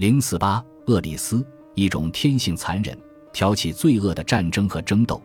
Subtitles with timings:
[0.00, 2.96] 零四八，厄里斯，一种天性残忍、
[3.34, 5.22] 挑起罪恶的战争和争斗，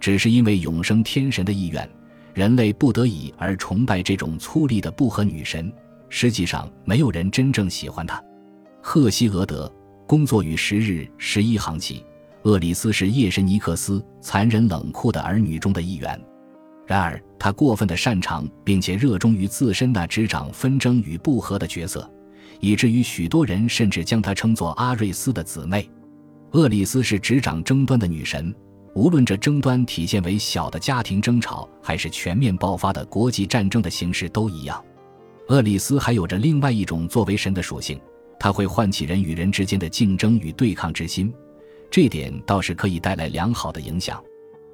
[0.00, 1.86] 只是因为永生天神的意愿，
[2.32, 5.70] 人类不得已而崇拜这种粗粝的不和女神。
[6.08, 8.18] 实际上，没有人真正喜欢她。
[8.82, 9.70] 赫西俄德
[10.06, 12.02] 工作于十日十一行起，
[12.44, 16.18] 厄里斯是夜神尼克斯残忍冷酷的儿女中的一员。
[16.86, 22.10] 然而，他过分的擅长并且热衷于自身那执掌纷争与不和的角色，
[22.64, 25.86] 以至于许多人甚至将她称作阿瑞斯的姊妹。
[26.52, 28.54] 厄里斯是执掌争端的女神，
[28.94, 34.82] 无论这争端体现为小的家庭争吵，还是全面爆发的国际战争的形式都一样。
[35.48, 38.00] 厄里斯还有着另外一种作为神的属性，
[38.40, 41.30] 他会唤起人与人之间的竞争与对抗之心，
[41.90, 44.24] 这点倒是可以带来良好的影响。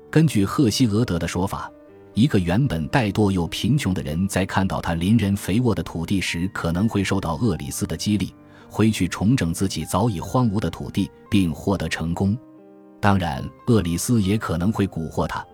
[0.08, 1.68] 根据赫西俄德的说法。
[2.14, 8.34] 一个原本怠惰又贫穷的人，在看到他邻人肥沃的土地时，可能会受到厄里斯的激励，
[8.68, 12.36] 回去重整自己早已荒芜的土地，并获得成功。
[13.00, 15.44] 当然，厄里斯也可能会蛊惑他，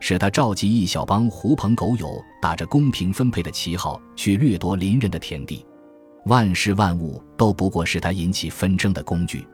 [0.00, 5.64] 使他召集一小帮狐朋狗友，打着公平分配的旗号去掠夺邻人的田地。
[6.24, 9.46] 万事万物都不过是他引起纷争的工具。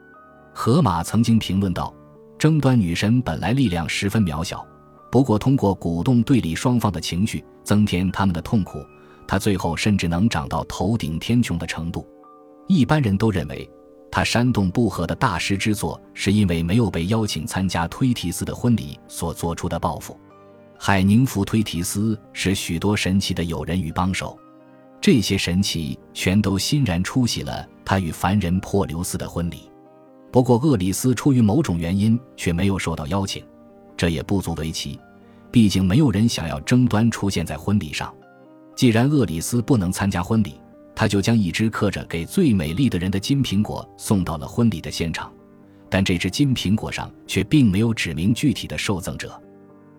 [0.54, 1.92] 荷马曾经评论道
[2.38, 4.66] ：“争端女神本来力量十分渺小。”
[5.12, 8.78] 不过，通过鼓动对立双方的情绪，增添他们的痛苦，
[9.28, 12.08] 他最后甚至能长到头顶天穹的程度。
[12.66, 13.70] 一般人都认为，
[14.10, 20.18] 他煽动不和的大师之作，是因为没有被邀请参加推提斯的婚礼所做出的报复。
[20.78, 24.34] 海宁福推提斯是许多神奇的友人与帮手，
[24.98, 29.70] 这些神奇全都欣然出席了他与凡人珀留斯的婚礼。
[30.32, 33.44] 不过，厄里斯出于某种原因却没有受到邀请。
[34.02, 34.98] 这也不足为奇，
[35.52, 38.12] 毕竟没有人想要争端出现在婚礼上。
[38.74, 40.60] 既然厄里斯不能参加婚礼，
[40.92, 45.32] 他就将一只刻着“给最美丽的人”的金苹果送到了婚礼的现场。
[45.88, 49.40] 但这只金苹果上却并没有指明具体的受赠者。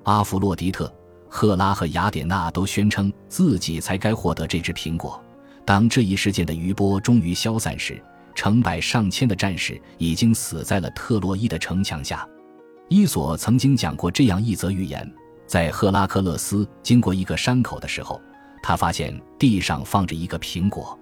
[0.03, 0.93] 阿弗洛狄特、
[1.29, 5.23] 赫拉和雅典娜都宣称自己才该获得这只苹果。
[5.63, 8.03] 当这一事件的余波终于消散时，
[8.35, 12.27] 成百上千的战士已经死在了特洛伊的城墙下。
[12.89, 15.09] 伊索曾经讲过这样一则寓言：
[15.47, 18.21] 在赫拉克勒斯经过一个山口的时候，
[18.61, 20.97] 他发现地上放着一个苹果。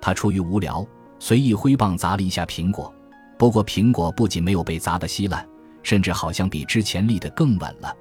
[0.00, 0.86] 他出于无聊，
[1.18, 2.92] 随意挥棒砸了一下苹果。
[3.36, 5.44] 不过，苹果不仅没有被砸得稀烂，
[5.82, 7.92] 甚至好像比之前立得更稳了。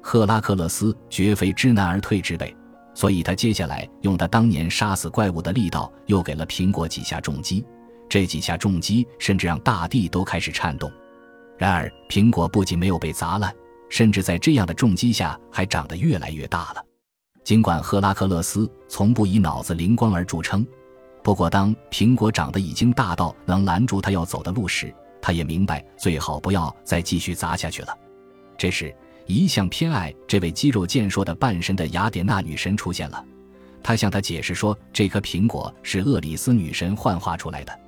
[0.00, 2.56] 赫拉克勒斯绝非知难而退之辈，
[2.94, 7.62] 所以他接下来用他当年杀死怪物的力道，又给了苹果几下重击。
[8.08, 10.90] 这几下重击甚至让大地都开始颤动。
[11.60, 13.54] 然而，苹果不仅没有被砸烂，
[13.90, 16.82] 甚至在这样的重击下还长得越来越大了。
[17.44, 20.66] 尽管赫拉克勒斯从不以脑子灵光而著称，
[21.22, 24.90] 不过当苹果长得已经大到能拦住他要走的路时，
[25.20, 27.94] 他也明白最好不要再继续砸下去了。
[28.56, 28.96] 这时，
[29.26, 33.22] 一向偏爱这位肌肉健硕的半神的雅典娜女神出现了，
[33.82, 37.79] 她向他解释说，这颗苹果是厄里斯女神幻化出来的。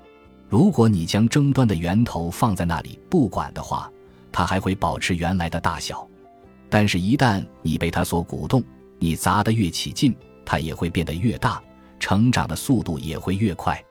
[0.52, 3.90] 如果你将争端的源头放在那里不管的话，
[4.30, 6.06] 它还会保持原来的大小；
[6.68, 8.62] 但是，一旦你被它所鼓动，
[8.98, 10.14] 你砸得越起劲，
[10.44, 11.62] 它也会变得越大，
[11.98, 13.82] 成长的速度也会越快。